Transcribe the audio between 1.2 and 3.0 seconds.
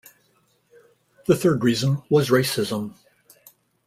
The third reason was racism.